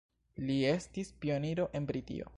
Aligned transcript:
Li 0.45 0.55
estis 0.69 1.13
pioniro 1.27 1.69
en 1.81 1.91
Britio. 1.93 2.29